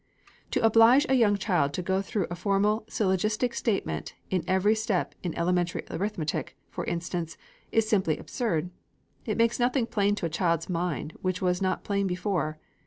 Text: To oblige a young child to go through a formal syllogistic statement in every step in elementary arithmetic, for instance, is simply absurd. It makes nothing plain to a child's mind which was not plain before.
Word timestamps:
To 0.49 0.65
oblige 0.65 1.05
a 1.09 1.13
young 1.13 1.37
child 1.37 1.73
to 1.73 1.83
go 1.83 2.01
through 2.01 2.25
a 2.31 2.35
formal 2.35 2.85
syllogistic 2.89 3.53
statement 3.53 4.15
in 4.31 4.43
every 4.47 4.73
step 4.73 5.13
in 5.21 5.37
elementary 5.37 5.83
arithmetic, 5.91 6.57
for 6.71 6.83
instance, 6.85 7.37
is 7.71 7.87
simply 7.87 8.17
absurd. 8.17 8.71
It 9.27 9.37
makes 9.37 9.59
nothing 9.59 9.85
plain 9.85 10.15
to 10.15 10.25
a 10.25 10.29
child's 10.37 10.67
mind 10.69 11.13
which 11.21 11.39
was 11.39 11.61
not 11.61 11.83
plain 11.83 12.07
before. 12.07 12.57